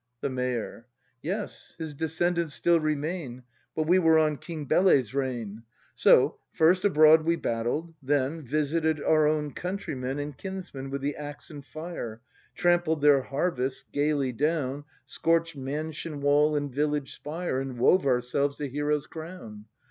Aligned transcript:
The 0.21 0.31
Mayor. 0.31 0.87
Yes, 1.21 1.75
his 1.77 1.93
descendants 1.93 2.55
still 2.55 2.79
remain. 2.79 3.43
But 3.75 3.85
we 3.85 3.99
were 3.99 4.17
on 4.17 4.37
King 4.37 4.65
Bele's 4.65 5.13
reign! 5.13 5.61
So 5.95 6.39
first 6.51 6.83
abroad 6.83 7.21
we 7.21 7.35
battled. 7.35 7.93
Then, 8.01 8.41
Visited 8.41 8.99
our 9.03 9.27
own 9.27 9.51
countrymen 9.53 10.17
And 10.17 10.35
kinsmen, 10.35 10.89
with 10.89 11.01
the 11.01 11.15
axe 11.15 11.51
and 11.51 11.63
fire; 11.63 12.19
Trampled 12.55 13.03
their 13.03 13.21
harvests 13.21 13.85
gaily 13.91 14.31
down, 14.31 14.85
Scorch'd 15.05 15.55
mansion 15.55 16.19
wall 16.21 16.55
and 16.55 16.73
village 16.73 17.13
spire, 17.13 17.59
And 17.59 17.77
wove 17.77 18.07
ourselves 18.07 18.57
the 18.57 18.69
hero's 18.69 19.05
crown. 19.05 19.65